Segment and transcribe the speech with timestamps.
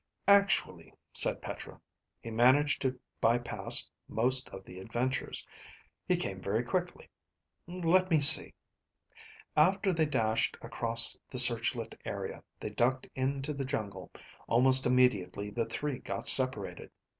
[0.27, 1.79] "Actually," said Petra,
[2.23, 5.45] "he managed to bypass most of the adventures.
[6.07, 7.07] He came very quickly.
[7.67, 8.55] Let me see.
[9.55, 14.11] After they dashed across the searchlit area, they ducked into the jungle.
[14.47, 16.89] Almost immediately the three got separated.